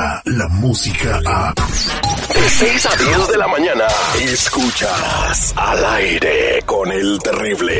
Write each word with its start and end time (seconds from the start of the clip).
llega 0.00 0.22
la 0.24 0.48
música 0.48 1.20
a... 1.26 1.54
De 1.54 2.48
6 2.48 2.86
a 2.86 2.96
10 2.96 3.28
de 3.28 3.38
la 3.38 3.48
mañana, 3.48 3.84
escuchas 4.20 5.52
al 5.56 5.84
aire 5.84 6.62
con 6.64 6.90
el 6.90 7.18
terrible. 7.18 7.74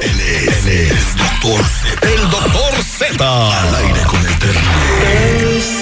Él 0.00 0.20
es, 0.20 0.66
él 0.66 0.68
es 0.68 1.16
Doctor 1.16 1.64
Z. 1.64 2.08
El 2.08 2.30
doctor 2.30 2.82
Z. 2.82 3.60
Al 3.60 3.74
aire 3.74 4.00
con 4.08 4.20
el 4.20 4.38
terrible. 4.38 5.74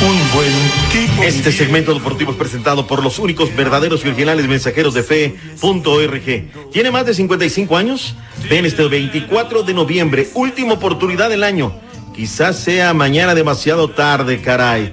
Un 0.00 0.32
buen 0.32 0.52
tipo. 0.92 1.22
Este 1.22 1.52
segmento 1.52 1.94
deportivo 1.94 2.32
es 2.32 2.36
presentado 2.36 2.86
por 2.86 3.02
los 3.02 3.18
únicos 3.18 3.54
verdaderos 3.54 4.04
y 4.04 4.08
originales 4.08 4.46
mensajeros 4.48 4.94
de 4.94 5.02
fe.org. 5.02 6.70
¿Tiene 6.72 6.90
más 6.90 7.06
de 7.06 7.14
55 7.14 7.76
años? 7.76 8.14
Ven 8.48 8.64
este 8.64 8.86
24 8.86 9.64
de 9.64 9.74
noviembre, 9.74 10.28
última 10.34 10.74
oportunidad 10.74 11.28
del 11.28 11.44
año. 11.44 11.87
Quizás 12.18 12.58
sea 12.58 12.92
mañana 12.94 13.36
demasiado 13.36 13.90
tarde, 13.90 14.40
caray. 14.40 14.90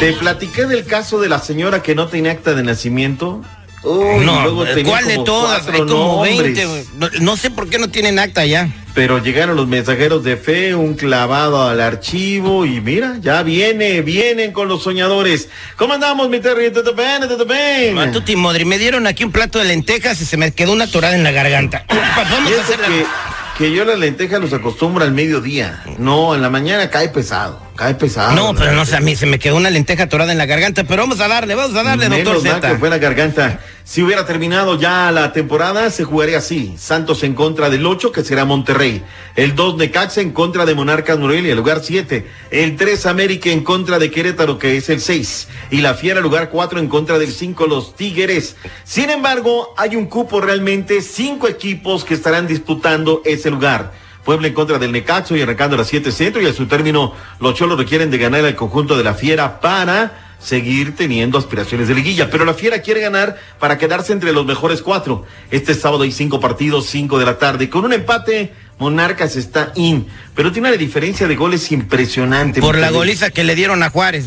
Te 0.00 0.12
platiqué 0.12 0.66
del 0.66 0.84
caso 0.84 1.20
de 1.20 1.28
la 1.28 1.38
señora 1.38 1.82
que 1.82 1.94
no 1.94 2.08
tenía 2.08 2.32
acta 2.32 2.54
de 2.54 2.62
nacimiento. 2.62 3.42
Uy, 3.82 4.24
no, 4.26 4.42
luego 4.42 4.64
¿cuál 4.84 5.06
de 5.06 5.18
todas? 5.24 5.62
cuatro 5.62 5.72
Hay 5.72 5.88
como 5.88 6.24
nombres. 6.24 6.42
20. 6.42 6.66
güey. 6.66 6.84
No, 6.98 7.08
no 7.20 7.36
sé 7.36 7.50
por 7.50 7.68
qué 7.70 7.78
no 7.78 7.88
tienen 7.88 8.18
acta 8.18 8.44
ya. 8.44 8.68
Pero 8.94 9.22
llegaron 9.22 9.56
los 9.56 9.68
mensajeros 9.68 10.22
de 10.22 10.36
fe, 10.36 10.74
un 10.74 10.94
clavado 10.94 11.62
al 11.68 11.80
archivo 11.80 12.66
y 12.66 12.80
mira, 12.80 13.16
ya 13.20 13.42
viene, 13.42 14.02
vienen 14.02 14.52
con 14.52 14.68
los 14.68 14.82
soñadores. 14.82 15.48
¿Cómo 15.76 15.94
andamos, 15.94 16.28
mi 16.28 16.40
Terry? 16.40 16.70
¿Todo 16.72 16.94
bien? 16.94 17.20
¿Todo 17.28 17.46
bien? 17.46 17.94
Matuti 17.94 18.36
Modri, 18.36 18.64
me 18.64 18.78
dieron 18.78 19.06
aquí 19.06 19.24
un 19.24 19.32
plato 19.32 19.58
de 19.58 19.66
lentejas 19.66 20.20
y 20.20 20.24
se 20.26 20.36
me 20.36 20.52
quedó 20.52 20.72
una 20.72 20.84
atorada 20.84 21.14
en 21.14 21.24
la 21.24 21.30
garganta. 21.30 21.84
Vamos 22.30 22.52
a 22.52 22.62
hacer 22.62 22.78
que, 22.80 23.06
que 23.58 23.72
yo 23.72 23.84
las 23.84 23.98
lentejas 23.98 24.40
los 24.40 24.52
acostumbro 24.52 25.04
al 25.04 25.12
mediodía. 25.12 25.82
No, 25.98 26.34
en 26.34 26.42
la 26.42 26.50
mañana 26.50 26.90
cae 26.90 27.08
pesado, 27.10 27.60
cae 27.76 27.94
pesado. 27.94 28.34
No, 28.34 28.54
pero 28.54 28.72
no 28.72 28.84
sé, 28.84 28.96
a 28.96 29.00
mí 29.00 29.14
se 29.14 29.26
me 29.26 29.38
quedó 29.38 29.56
una 29.56 29.70
lenteja 29.70 30.04
atorada 30.04 30.32
en 30.32 30.38
la 30.38 30.46
garganta, 30.46 30.84
pero 30.84 31.02
vamos 31.02 31.20
a 31.20 31.28
darle, 31.28 31.54
vamos 31.54 31.76
a 31.76 31.82
darle, 31.82 32.08
doctor 32.08 32.38
Menos 32.38 32.44
mal 32.44 32.60
que 32.60 32.68
Z. 32.68 32.78
fue 32.78 32.90
la 32.90 32.98
garganta. 32.98 33.60
Si 33.84 34.02
hubiera 34.02 34.26
terminado 34.26 34.80
ya 34.80 35.12
la 35.12 35.32
temporada, 35.32 35.90
se 35.90 36.02
jugaría 36.02 36.38
así. 36.38 36.74
Santos 36.76 37.22
en 37.22 37.34
contra 37.34 37.70
del 37.70 37.86
8, 37.86 38.10
que 38.10 38.24
será 38.24 38.44
Monterrey. 38.44 39.04
El 39.36 39.54
2, 39.54 39.76
Necaxa 39.76 40.20
en 40.20 40.32
contra 40.32 40.66
de 40.66 40.74
Monarcas 40.74 41.18
Morelia, 41.18 41.54
lugar 41.54 41.80
7. 41.84 42.26
El 42.50 42.76
3, 42.76 43.06
América 43.06 43.50
en 43.50 43.62
contra 43.62 44.00
de 44.00 44.10
Querétaro, 44.10 44.58
que 44.58 44.76
es 44.76 44.88
el 44.88 45.00
6. 45.00 45.48
Y 45.70 45.82
la 45.82 45.94
Fiera, 45.94 46.20
lugar 46.20 46.50
4, 46.50 46.80
en 46.80 46.88
contra 46.88 47.18
del 47.18 47.30
5, 47.32 47.66
los 47.68 47.94
Tigres. 47.94 48.56
Sin 48.82 49.08
embargo, 49.08 49.72
hay 49.76 49.94
un 49.94 50.06
cupo 50.06 50.40
realmente, 50.40 51.00
cinco 51.00 51.46
equipos 51.46 52.04
que 52.04 52.14
estarán 52.14 52.48
disputando 52.48 53.22
ese 53.24 53.50
lugar. 53.50 53.92
Puebla 54.26 54.48
en 54.48 54.54
contra 54.54 54.80
del 54.80 54.90
Necaxo 54.90 55.36
y 55.36 55.42
arrancando 55.42 55.76
a 55.76 55.78
las 55.78 55.86
7 55.86 56.10
centro 56.10 56.42
y 56.42 56.46
a 56.46 56.52
su 56.52 56.66
término 56.66 57.14
los 57.38 57.54
Cholos 57.54 57.78
requieren 57.78 58.10
de 58.10 58.18
ganar 58.18 58.44
al 58.44 58.56
conjunto 58.56 58.98
de 58.98 59.04
la 59.04 59.14
Fiera 59.14 59.60
para 59.60 60.34
seguir 60.40 60.96
teniendo 60.96 61.38
aspiraciones 61.38 61.86
de 61.86 61.94
liguilla, 61.94 62.28
pero 62.28 62.44
la 62.44 62.52
Fiera 62.52 62.82
quiere 62.82 63.00
ganar 63.00 63.38
para 63.60 63.78
quedarse 63.78 64.12
entre 64.12 64.32
los 64.32 64.44
mejores 64.44 64.82
cuatro. 64.82 65.24
Este 65.52 65.74
sábado 65.74 66.02
hay 66.02 66.10
cinco 66.10 66.40
partidos, 66.40 66.86
cinco 66.86 67.20
de 67.20 67.24
la 67.24 67.38
tarde. 67.38 67.70
Con 67.70 67.84
un 67.84 67.92
empate, 67.92 68.52
Monarcas 68.80 69.36
está 69.36 69.70
in, 69.76 70.08
pero 70.34 70.50
tiene 70.50 70.70
una 70.70 70.76
diferencia 70.76 71.28
de 71.28 71.36
goles 71.36 71.70
impresionante. 71.70 72.60
Por 72.60 72.78
la 72.78 72.90
goliza 72.90 73.30
que 73.30 73.44
le 73.44 73.54
dieron 73.54 73.80
a 73.84 73.90
Juárez. 73.90 74.26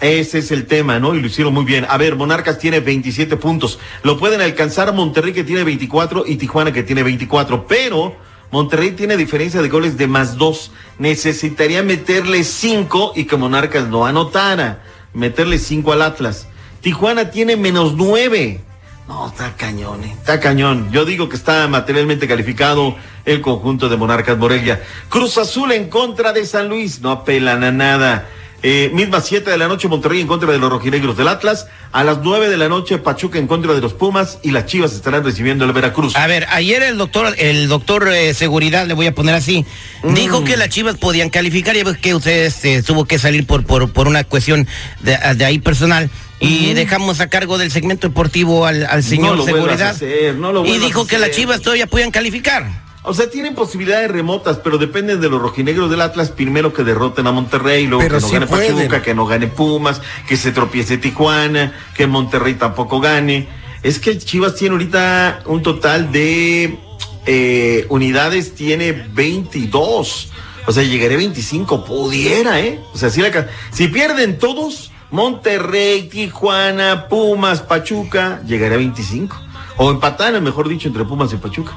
Ese 0.00 0.38
es 0.38 0.52
el 0.52 0.66
tema, 0.66 1.00
¿no? 1.00 1.16
Y 1.16 1.20
lo 1.20 1.26
hicieron 1.26 1.52
muy 1.52 1.64
bien. 1.64 1.86
A 1.88 1.98
ver, 1.98 2.14
Monarcas 2.14 2.60
tiene 2.60 2.78
27 2.78 3.36
puntos. 3.36 3.80
Lo 4.04 4.16
pueden 4.16 4.40
alcanzar 4.40 4.94
Monterrey 4.94 5.32
que 5.32 5.42
tiene 5.42 5.64
24 5.64 6.24
y 6.26 6.36
Tijuana 6.36 6.72
que 6.72 6.84
tiene 6.84 7.02
24. 7.02 7.66
Pero 7.66 8.29
Monterrey 8.50 8.92
tiene 8.92 9.16
diferencia 9.16 9.62
de 9.62 9.68
goles 9.68 9.96
de 9.96 10.06
más 10.06 10.36
dos. 10.36 10.72
Necesitaría 10.98 11.82
meterle 11.82 12.44
cinco 12.44 13.12
y 13.14 13.24
que 13.24 13.36
Monarcas 13.36 13.88
no 13.88 14.06
anotara. 14.06 14.82
Meterle 15.14 15.58
cinco 15.58 15.92
al 15.92 16.02
Atlas. 16.02 16.46
Tijuana 16.80 17.30
tiene 17.30 17.56
menos 17.56 17.94
nueve. 17.94 18.60
No, 19.06 19.26
está 19.26 19.56
cañón, 19.56 20.04
eh, 20.04 20.14
está 20.16 20.38
cañón. 20.38 20.90
Yo 20.92 21.04
digo 21.04 21.28
que 21.28 21.36
está 21.36 21.66
materialmente 21.66 22.28
calificado 22.28 22.94
el 23.24 23.40
conjunto 23.40 23.88
de 23.88 23.96
Monarcas 23.96 24.38
Morelia. 24.38 24.82
Cruz 25.08 25.36
Azul 25.36 25.72
en 25.72 25.88
contra 25.88 26.32
de 26.32 26.46
San 26.46 26.68
Luis, 26.68 27.00
no 27.00 27.10
apelan 27.10 27.64
a 27.64 27.72
nada. 27.72 28.28
Eh, 28.62 28.90
misma 28.92 29.20
7 29.22 29.50
de 29.50 29.56
la 29.56 29.68
noche, 29.68 29.88
Monterrey 29.88 30.20
en 30.20 30.26
contra 30.26 30.52
de 30.52 30.58
los 30.58 30.70
rojinegros 30.70 31.16
del 31.16 31.28
Atlas. 31.28 31.66
A 31.92 32.04
las 32.04 32.18
9 32.22 32.48
de 32.50 32.56
la 32.58 32.68
noche, 32.68 32.98
Pachuca 32.98 33.38
en 33.38 33.46
contra 33.46 33.72
de 33.72 33.80
los 33.80 33.94
Pumas 33.94 34.38
y 34.42 34.50
las 34.50 34.66
Chivas 34.66 34.92
estarán 34.92 35.24
recibiendo 35.24 35.64
el 35.64 35.72
Veracruz. 35.72 36.14
A 36.14 36.26
ver, 36.26 36.46
ayer 36.50 36.82
el 36.82 36.98
doctor, 36.98 37.34
el 37.38 37.68
doctor 37.68 38.08
eh, 38.12 38.34
Seguridad, 38.34 38.86
le 38.86 38.94
voy 38.94 39.06
a 39.06 39.14
poner 39.14 39.34
así, 39.34 39.64
Mm. 40.02 40.14
dijo 40.14 40.44
que 40.44 40.56
las 40.56 40.68
Chivas 40.68 40.96
podían 40.96 41.30
calificar, 41.30 41.74
ves 41.84 41.98
que 41.98 42.14
ustedes 42.14 42.64
eh, 42.64 42.82
tuvo 42.82 43.04
que 43.06 43.18
salir 43.18 43.46
por, 43.46 43.64
por, 43.64 43.90
por 43.92 44.08
una 44.08 44.24
cuestión 44.24 44.66
de, 45.00 45.16
de 45.36 45.44
ahí 45.44 45.58
personal. 45.58 46.10
Y 46.42 46.72
dejamos 46.72 47.20
a 47.20 47.28
cargo 47.28 47.58
del 47.58 47.70
segmento 47.70 48.08
deportivo 48.08 48.64
al, 48.66 48.86
al 48.86 49.02
señor 49.02 49.36
lo 49.36 49.44
Seguridad. 49.44 49.88
a 49.88 49.90
hacer, 49.90 50.34
no 50.36 50.52
lo 50.52 50.64
y 50.64 50.78
dijo 50.78 51.06
que 51.06 51.18
las. 51.18 51.30
Chivas 51.32 51.60
todavía 51.60 51.86
podían 51.86 52.10
calificar. 52.10 52.89
O 53.02 53.14
sea, 53.14 53.30
tienen 53.30 53.54
posibilidades 53.54 54.10
remotas, 54.10 54.58
pero 54.58 54.76
dependen 54.76 55.20
de 55.20 55.30
los 55.30 55.40
rojinegros 55.40 55.90
del 55.90 56.02
Atlas. 56.02 56.30
Primero 56.30 56.74
que 56.74 56.84
derroten 56.84 57.26
a 57.26 57.32
Monterrey, 57.32 57.86
luego 57.86 58.02
Pero 58.02 58.16
que 58.16 58.20
no 58.20 58.26
sí 58.28 58.34
gane 58.34 58.46
pueden. 58.46 58.76
Pachuca, 58.76 59.02
que 59.02 59.14
no 59.14 59.26
gane 59.26 59.46
Pumas, 59.46 60.02
que 60.28 60.36
se 60.36 60.52
tropiece 60.52 60.98
Tijuana, 60.98 61.72
que 61.94 62.06
Monterrey 62.06 62.54
tampoco 62.54 63.00
gane. 63.00 63.48
Es 63.82 63.98
que 63.98 64.18
Chivas 64.18 64.54
tiene 64.54 64.74
ahorita 64.74 65.42
un 65.46 65.62
total 65.62 66.12
de 66.12 66.78
eh, 67.24 67.86
unidades, 67.88 68.54
tiene 68.54 68.92
22. 68.92 70.28
O 70.66 70.72
sea, 70.72 70.82
llegaré 70.82 71.14
a 71.14 71.18
25, 71.18 71.86
pudiera, 71.86 72.60
¿eh? 72.60 72.80
O 72.92 72.98
sea, 72.98 73.08
si, 73.08 73.22
la 73.22 73.48
si 73.72 73.88
pierden 73.88 74.38
todos, 74.38 74.90
Monterrey, 75.10 76.02
Tijuana, 76.08 77.08
Pumas, 77.08 77.62
Pachuca, 77.62 78.42
llegaré 78.46 78.74
a 78.74 78.78
25. 78.78 79.49
O 79.76 79.90
empataran, 79.90 80.42
mejor 80.42 80.68
dicho, 80.68 80.88
entre 80.88 81.04
Pumas 81.04 81.32
y 81.32 81.36
Pachuca. 81.36 81.72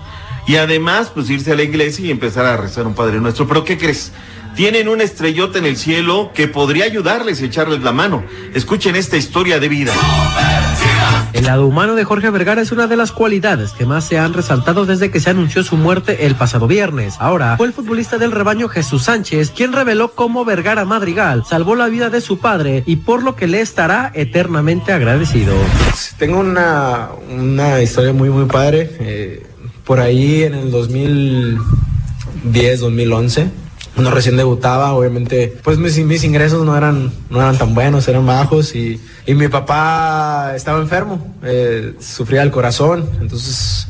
Y 0.45 0.57
además, 0.57 1.11
pues 1.13 1.29
irse 1.29 1.51
a 1.53 1.55
la 1.55 1.63
iglesia 1.63 2.05
y 2.05 2.11
empezar 2.11 2.45
a 2.45 2.57
rezar 2.57 2.85
un 2.85 2.95
Padre 2.95 3.19
Nuestro. 3.19 3.47
Pero 3.47 3.63
¿qué 3.63 3.77
crees? 3.77 4.11
Tienen 4.55 4.87
una 4.87 5.03
estrellota 5.03 5.57
en 5.57 5.65
el 5.65 5.77
cielo 5.77 6.31
que 6.33 6.47
podría 6.47 6.85
ayudarles 6.85 7.41
y 7.41 7.45
echarles 7.45 7.81
la 7.81 7.91
mano. 7.91 8.23
Escuchen 8.53 8.95
esta 8.95 9.17
historia 9.17 9.59
de 9.59 9.69
vida. 9.69 9.93
El 11.33 11.45
lado 11.45 11.65
humano 11.65 11.95
de 11.95 12.03
Jorge 12.03 12.29
Vergara 12.29 12.61
es 12.61 12.71
una 12.71 12.85
de 12.85 12.95
las 12.95 13.11
cualidades 13.11 13.71
que 13.71 13.87
más 13.87 14.05
se 14.05 14.19
han 14.19 14.33
resaltado 14.33 14.85
desde 14.85 15.09
que 15.09 15.19
se 15.19 15.31
anunció 15.31 15.63
su 15.63 15.75
muerte 15.75 16.27
el 16.27 16.35
pasado 16.35 16.67
viernes. 16.67 17.15
Ahora 17.19 17.57
fue 17.57 17.65
el 17.65 17.73
futbolista 17.73 18.19
del 18.19 18.31
rebaño 18.31 18.69
Jesús 18.69 19.03
Sánchez 19.03 19.49
quien 19.49 19.73
reveló 19.73 20.13
cómo 20.13 20.45
Vergara 20.45 20.85
Madrigal 20.85 21.43
salvó 21.49 21.75
la 21.75 21.87
vida 21.87 22.11
de 22.11 22.21
su 22.21 22.37
padre 22.37 22.83
y 22.85 22.97
por 22.97 23.23
lo 23.23 23.35
que 23.35 23.47
le 23.47 23.61
estará 23.61 24.11
eternamente 24.13 24.93
agradecido. 24.93 25.55
Tengo 26.17 26.39
una, 26.39 27.09
una 27.29 27.81
historia 27.81 28.13
muy, 28.13 28.29
muy 28.29 28.45
padre. 28.45 28.89
eh, 28.99 29.43
por 29.85 29.99
ahí 29.99 30.43
en 30.43 30.53
el 30.53 30.71
2010, 30.71 32.79
2011, 32.79 33.47
cuando 33.93 34.11
recién 34.11 34.37
debutaba, 34.37 34.93
obviamente, 34.93 35.57
pues 35.63 35.77
mis, 35.77 35.97
mis 35.99 36.23
ingresos 36.23 36.65
no 36.65 36.75
eran, 36.77 37.11
no 37.29 37.41
eran 37.41 37.57
tan 37.57 37.75
buenos, 37.75 38.07
eran 38.07 38.25
bajos 38.25 38.75
y, 38.75 38.99
y 39.27 39.33
mi 39.35 39.49
papá 39.49 40.53
estaba 40.55 40.79
enfermo, 40.79 41.35
eh, 41.43 41.93
sufría 41.99 42.41
del 42.41 42.51
corazón, 42.51 43.09
entonces 43.21 43.87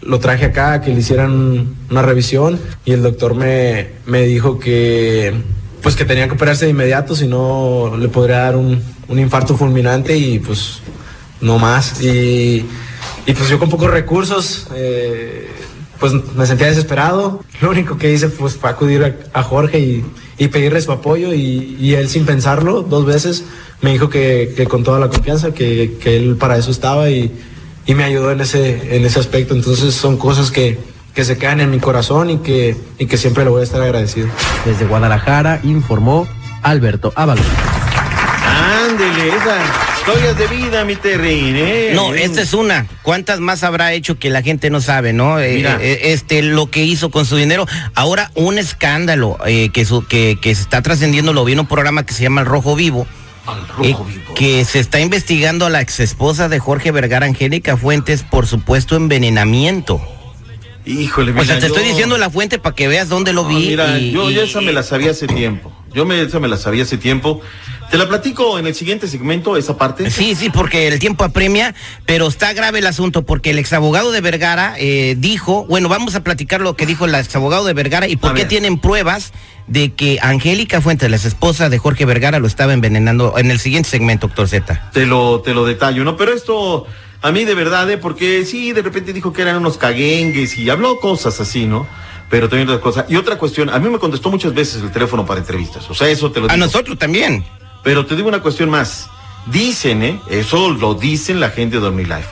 lo 0.00 0.18
traje 0.18 0.46
acá 0.46 0.80
que 0.80 0.92
le 0.92 1.00
hicieran 1.00 1.74
una 1.90 2.02
revisión 2.02 2.58
y 2.84 2.92
el 2.92 3.02
doctor 3.02 3.34
me, 3.34 3.90
me 4.06 4.22
dijo 4.22 4.58
que 4.58 5.32
pues 5.80 5.96
que 5.96 6.04
tenía 6.04 6.28
que 6.28 6.34
operarse 6.34 6.66
de 6.66 6.70
inmediato, 6.70 7.16
si 7.16 7.26
no 7.26 7.96
le 7.98 8.08
podría 8.08 8.38
dar 8.38 8.56
un, 8.56 8.80
un 9.08 9.18
infarto 9.18 9.56
fulminante 9.56 10.16
y 10.16 10.38
pues 10.38 10.80
no 11.42 11.58
más. 11.58 12.00
Y, 12.00 12.64
y 13.26 13.32
pues 13.34 13.48
yo 13.48 13.58
con 13.58 13.68
pocos 13.68 13.90
recursos, 13.90 14.68
eh, 14.74 15.50
pues 16.00 16.12
me 16.34 16.46
sentía 16.46 16.68
desesperado. 16.68 17.44
Lo 17.60 17.70
único 17.70 17.98
que 17.98 18.12
hice 18.12 18.28
pues, 18.28 18.56
fue 18.56 18.70
acudir 18.70 19.04
a, 19.04 19.38
a 19.38 19.42
Jorge 19.42 19.78
y, 19.78 20.04
y 20.38 20.48
pedirle 20.48 20.80
su 20.80 20.90
apoyo 20.90 21.34
y, 21.34 21.76
y 21.78 21.94
él 21.94 22.08
sin 22.08 22.24
pensarlo 22.24 22.82
dos 22.82 23.04
veces 23.04 23.44
me 23.82 23.92
dijo 23.92 24.08
que, 24.08 24.54
que 24.56 24.66
con 24.66 24.84
toda 24.84 24.98
la 24.98 25.08
confianza, 25.08 25.52
que, 25.52 25.98
que 26.00 26.16
él 26.16 26.36
para 26.36 26.56
eso 26.56 26.70
estaba 26.70 27.10
y, 27.10 27.32
y 27.84 27.94
me 27.94 28.04
ayudó 28.04 28.30
en 28.30 28.40
ese, 28.40 28.96
en 28.96 29.04
ese 29.04 29.18
aspecto. 29.18 29.54
Entonces 29.54 29.94
son 29.94 30.16
cosas 30.16 30.50
que, 30.50 30.78
que 31.14 31.24
se 31.24 31.36
quedan 31.36 31.60
en 31.60 31.70
mi 31.70 31.80
corazón 31.80 32.30
y 32.30 32.38
que, 32.38 32.76
y 32.98 33.06
que 33.06 33.16
siempre 33.16 33.44
le 33.44 33.50
voy 33.50 33.60
a 33.60 33.64
estar 33.64 33.82
agradecido. 33.82 34.28
Desde 34.64 34.86
Guadalajara 34.86 35.60
informó 35.64 36.28
Alberto 36.62 37.12
Ábalos. 37.16 37.44
Ándele, 38.88 39.28
esa, 39.28 39.56
Historias 40.04 40.36
de 40.36 40.46
vida, 40.48 40.84
mi 40.84 40.96
terrín, 40.96 41.54
¿eh? 41.56 41.92
No, 41.94 42.12
esta 42.12 42.42
es 42.42 42.52
una. 42.54 42.86
¿Cuántas 43.02 43.38
más 43.38 43.62
habrá 43.62 43.92
hecho 43.92 44.18
que 44.18 44.30
la 44.30 44.42
gente 44.42 44.68
no 44.68 44.80
sabe, 44.80 45.12
no? 45.12 45.38
Eh, 45.38 45.54
Mira. 45.54 45.78
eh, 45.80 46.12
este, 46.12 46.42
lo 46.42 46.68
que 46.70 46.82
hizo 46.82 47.10
con 47.12 47.24
su 47.24 47.36
dinero. 47.36 47.66
Ahora, 47.94 48.32
un 48.34 48.58
escándalo 48.58 49.38
eh, 49.46 49.68
que, 49.72 49.84
su- 49.84 50.04
que, 50.04 50.38
que 50.42 50.56
se 50.56 50.62
está 50.62 50.82
trascendiendo, 50.82 51.32
lo 51.32 51.44
vi 51.44 51.52
en 51.52 51.60
un 51.60 51.66
programa 51.68 52.04
que 52.04 52.14
se 52.14 52.24
llama 52.24 52.40
El 52.40 52.48
Rojo 52.48 52.74
Vivo. 52.74 53.06
Al 53.46 53.66
rojo 53.68 53.82
eh, 53.84 53.96
vivo. 54.12 54.34
que 54.34 54.64
se 54.64 54.80
está 54.80 54.98
investigando 54.98 55.66
a 55.66 55.70
la 55.70 55.80
ex 55.80 56.00
esposa 56.00 56.48
de 56.48 56.58
Jorge 56.58 56.90
Vergara, 56.90 57.26
Angélica 57.26 57.76
Fuentes, 57.76 58.24
por 58.24 58.48
supuesto 58.48 58.96
envenenamiento. 58.96 60.00
Híjole, 60.84 61.30
O 61.30 61.34
sea, 61.34 61.42
mira, 61.56 61.58
te 61.60 61.66
estoy 61.66 61.84
diciendo 61.84 62.18
la 62.18 62.28
fuente 62.30 62.58
para 62.58 62.74
que 62.74 62.88
veas 62.88 63.08
dónde 63.08 63.32
lo 63.32 63.44
No, 63.44 63.48
vi. 63.50 63.68
mira, 63.68 63.98
y- 63.98 64.10
yo 64.10 64.30
y- 64.30 64.38
esa 64.38 64.60
me 64.60 64.72
la 64.72 64.82
sabía 64.82 65.12
hace 65.12 65.26
tiempo. 65.26 65.72
Yo 65.94 66.06
me, 66.06 66.20
esa 66.22 66.40
me 66.40 66.48
la 66.48 66.56
sabía 66.56 66.82
hace 66.84 66.96
tiempo. 66.96 67.40
Te 67.90 67.98
la 67.98 68.08
platico 68.08 68.58
en 68.58 68.66
el 68.66 68.74
siguiente 68.74 69.06
segmento, 69.06 69.56
esa 69.58 69.76
parte. 69.76 70.10
Sí, 70.10 70.34
sí, 70.34 70.48
porque 70.48 70.88
el 70.88 70.98
tiempo 70.98 71.22
apremia, 71.24 71.74
pero 72.06 72.26
está 72.26 72.52
grave 72.54 72.78
el 72.78 72.86
asunto 72.86 73.22
porque 73.26 73.50
el 73.50 73.58
exabogado 73.58 74.10
de 74.10 74.22
Vergara 74.22 74.74
eh, 74.78 75.14
dijo, 75.18 75.66
bueno, 75.66 75.90
vamos 75.90 76.14
a 76.14 76.24
platicar 76.24 76.62
lo 76.62 76.74
que 76.74 76.86
dijo 76.86 77.04
el 77.04 77.14
exabogado 77.14 77.64
de 77.66 77.74
Vergara 77.74 78.08
y 78.08 78.16
por 78.16 78.30
A 78.30 78.34
qué 78.34 78.40
ver. 78.42 78.48
tienen 78.48 78.78
pruebas 78.78 79.32
de 79.66 79.92
que 79.92 80.18
Angélica 80.22 80.80
Fuentes, 80.80 81.10
la 81.10 81.16
esposa 81.16 81.68
de 81.68 81.76
Jorge 81.78 82.06
Vergara, 82.06 82.38
lo 82.38 82.46
estaba 82.46 82.72
envenenando 82.72 83.34
en 83.36 83.50
el 83.50 83.60
siguiente 83.60 83.90
segmento, 83.90 84.26
doctor 84.28 84.48
Z. 84.48 84.90
Te 84.94 85.04
lo, 85.04 85.40
te 85.42 85.52
lo 85.52 85.66
detallo, 85.66 86.02
¿no? 86.02 86.16
Pero 86.16 86.32
esto, 86.32 86.86
a 87.22 87.30
mí 87.32 87.44
de 87.44 87.54
verdad, 87.54 87.88
¿eh? 87.90 87.98
Porque 87.98 88.44
sí, 88.44 88.72
de 88.72 88.82
repente 88.82 89.12
dijo 89.12 89.32
que 89.32 89.42
eran 89.42 89.56
unos 89.56 89.78
caguengues 89.78 90.58
y 90.58 90.68
habló 90.70 90.98
cosas 91.00 91.40
así, 91.40 91.66
¿no? 91.66 91.86
Pero 92.28 92.48
también 92.48 92.68
otra 92.68 92.80
cosa. 92.80 93.06
Y 93.08 93.16
otra 93.16 93.36
cuestión, 93.38 93.68
a 93.70 93.78
mí 93.78 93.88
me 93.88 93.98
contestó 93.98 94.30
muchas 94.30 94.54
veces 94.54 94.82
el 94.82 94.90
teléfono 94.90 95.24
para 95.26 95.40
entrevistas. 95.40 95.88
O 95.90 95.94
sea, 95.94 96.08
eso 96.08 96.30
te 96.32 96.40
lo 96.40 96.46
A 96.46 96.54
digo. 96.54 96.64
nosotros 96.66 96.98
también. 96.98 97.44
Pero 97.82 98.06
te 98.06 98.16
digo 98.16 98.28
una 98.28 98.40
cuestión 98.40 98.70
más. 98.70 99.08
Dicen, 99.46 100.02
¿eh? 100.02 100.20
Eso 100.30 100.70
lo 100.70 100.94
dicen 100.94 101.40
la 101.40 101.50
gente 101.50 101.78
de 101.80 101.86
OmniLife. 101.86 102.28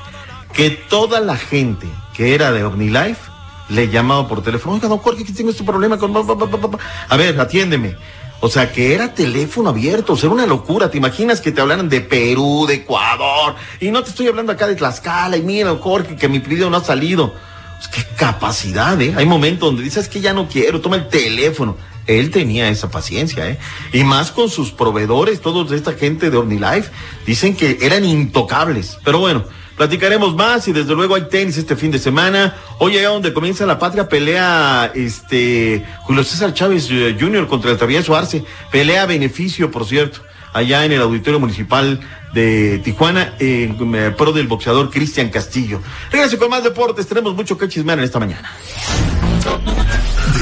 Que 0.55 0.71
toda 0.71 1.21
la 1.21 1.37
gente 1.37 1.87
que 2.15 2.35
era 2.35 2.51
de 2.53 2.65
OmniLife 2.65 3.21
le 3.69 3.89
llamaba 3.89 4.27
por 4.27 4.43
teléfono. 4.43 4.75
Oiga, 4.77 4.89
don 4.89 4.99
Jorge, 4.99 5.25
que 5.25 5.33
tengo 5.33 5.51
este 5.51 5.65
problema 5.65 5.99
con... 5.99 6.13
ba, 6.13 6.23
ba, 6.23 6.35
ba, 6.35 6.47
ba, 6.47 6.67
ba". 6.69 6.79
A 7.09 7.17
ver, 7.17 7.39
atiéndeme. 7.41 7.97
O 8.41 8.49
sea, 8.49 8.73
que 8.73 8.95
era 8.95 9.13
teléfono 9.13 9.69
abierto, 9.69 10.15
o 10.15 10.17
sea, 10.17 10.31
una 10.31 10.47
locura. 10.47 10.91
¿Te 10.91 10.97
imaginas 10.97 11.41
que 11.41 11.53
te 11.53 11.61
hablaran 11.61 11.89
de 11.89 12.01
Perú, 12.01 12.65
de 12.67 12.75
Ecuador? 12.75 13.55
Y 13.81 13.91
no 13.91 14.03
te 14.03 14.11
estoy 14.11 14.29
hablando 14.29 14.53
acá 14.53 14.67
de 14.67 14.77
Tlaxcala. 14.77 15.37
Y 15.37 15.43
mira, 15.43 15.77
Jorge, 15.77 16.17
que 16.17 16.29
mi 16.29 16.41
pedido 16.41 16.71
no 16.71 16.79
ha 16.79 16.85
salido. 16.85 17.35
Pues, 17.77 17.89
qué 17.89 18.15
capacidad, 18.17 19.01
¿eh? 19.01 19.15
Hay 19.17 19.27
momentos 19.27 19.69
donde 19.69 19.83
dices 19.83 20.09
que 20.09 20.21
ya 20.21 20.33
no 20.33 20.49
quiero, 20.49 20.81
toma 20.81 20.97
el 20.97 21.09
teléfono. 21.09 21.77
Él 22.07 22.31
tenía 22.31 22.69
esa 22.69 22.91
paciencia, 22.91 23.49
¿eh? 23.49 23.59
Y 23.93 24.05
más 24.05 24.31
con 24.33 24.49
sus 24.51 24.73
proveedores, 24.73 25.41
todos 25.41 25.71
esta 25.73 25.93
gente 25.93 26.31
de 26.31 26.37
OmniLife, 26.37 26.91
dicen 27.27 27.55
que 27.55 27.79
eran 27.83 28.05
intocables. 28.05 28.99
Pero 29.05 29.21
bueno, 29.21 29.45
platicaremos 29.81 30.37
más 30.37 30.69
y 30.69 30.75
desde 30.75 30.94
luego 30.94 31.15
hay 31.15 31.23
tenis 31.31 31.56
este 31.56 31.75
fin 31.75 31.91
de 31.91 31.99
semana. 31.99 32.55
Hoy 32.81 32.99
allá 32.99 33.09
donde 33.09 33.32
comienza 33.32 33.65
la 33.65 33.79
patria 33.79 34.11
pelea 34.11 34.93
este 34.94 35.87
Julio 36.03 36.23
César 36.23 36.53
Chávez 36.53 36.88
eh, 36.91 37.17
Jr. 37.19 37.47
contra 37.47 37.71
el 37.71 37.79
travieso 37.79 38.15
Arce. 38.15 38.44
Pelea 38.71 39.05
a 39.05 39.06
beneficio, 39.06 39.71
por 39.71 39.87
cierto, 39.87 40.21
allá 40.53 40.85
en 40.85 40.93
el 40.93 41.00
auditorio 41.00 41.41
municipal 41.41 41.99
de 42.35 42.79
Tijuana, 42.85 43.32
en 43.38 43.94
eh, 43.94 44.11
pro 44.11 44.32
del 44.32 44.49
boxeador 44.49 44.91
Cristian 44.91 45.31
Castillo. 45.31 45.81
Regreso 46.12 46.38
con 46.38 46.50
más 46.50 46.62
deportes, 46.62 47.06
tenemos 47.06 47.35
mucho 47.35 47.56
que 47.56 47.67
chismear 47.67 47.97
en 47.97 48.05
esta 48.05 48.19
mañana. 48.21 48.53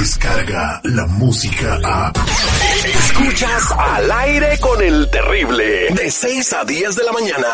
Descarga 0.01 0.81
la 0.83 1.07
música 1.07 1.79
a. 1.85 2.13
Escuchas 2.85 3.71
al 3.71 4.11
aire 4.11 4.59
con 4.59 4.83
el 4.83 5.09
terrible. 5.13 5.95
De 5.95 6.11
6 6.11 6.53
a 6.55 6.65
10 6.65 6.97
de 6.97 7.05
la 7.05 7.13
mañana. 7.13 7.47